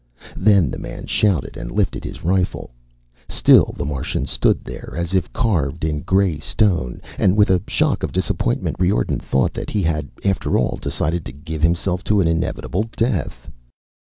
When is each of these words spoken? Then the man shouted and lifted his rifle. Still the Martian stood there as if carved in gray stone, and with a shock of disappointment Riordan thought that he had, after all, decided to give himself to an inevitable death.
Then 0.35 0.71
the 0.71 0.79
man 0.79 1.05
shouted 1.05 1.55
and 1.57 1.69
lifted 1.69 2.03
his 2.03 2.23
rifle. 2.23 2.71
Still 3.29 3.75
the 3.77 3.85
Martian 3.85 4.25
stood 4.25 4.63
there 4.63 4.95
as 4.97 5.13
if 5.13 5.31
carved 5.31 5.85
in 5.85 5.99
gray 6.01 6.39
stone, 6.39 7.01
and 7.19 7.37
with 7.37 7.51
a 7.51 7.61
shock 7.67 8.01
of 8.01 8.11
disappointment 8.11 8.77
Riordan 8.79 9.19
thought 9.19 9.53
that 9.53 9.69
he 9.69 9.83
had, 9.83 10.09
after 10.25 10.57
all, 10.57 10.79
decided 10.81 11.23
to 11.25 11.31
give 11.31 11.61
himself 11.61 12.03
to 12.05 12.19
an 12.19 12.27
inevitable 12.27 12.89
death. 12.95 13.47